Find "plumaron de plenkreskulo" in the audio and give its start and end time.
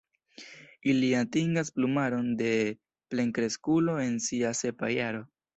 1.75-3.99